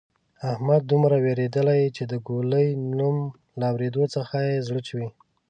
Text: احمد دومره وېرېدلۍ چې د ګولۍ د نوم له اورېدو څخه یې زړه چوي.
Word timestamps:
احمد 0.53 0.81
دومره 0.91 1.15
وېرېدلۍ 1.25 1.83
چې 1.95 2.03
د 2.11 2.13
ګولۍ 2.27 2.67
د 2.75 2.81
نوم 2.99 3.17
له 3.59 3.65
اورېدو 3.71 4.03
څخه 4.15 4.35
یې 4.47 4.55
زړه 4.67 4.81
چوي. 4.87 5.09